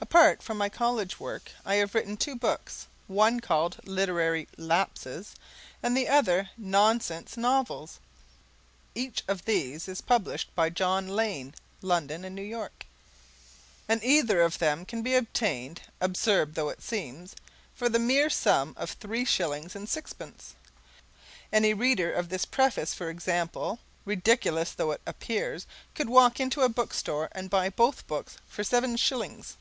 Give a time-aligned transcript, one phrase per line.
[0.00, 5.34] Apart from my college work, I have written two books, one called "Literary Lapses"
[5.82, 7.98] and the other "Nonsense Novels."
[8.94, 12.84] Each of these is published by John Lane (London and New York),
[13.88, 17.34] and either of them can be obtained, absurd though it sounds,
[17.74, 20.54] for the mere sum of three shillings and sixpence.
[21.50, 26.68] Any reader of this preface, for example, ridiculous though it appears, could walk into a
[26.68, 29.56] bookstore and buy both of these books for seven shillings.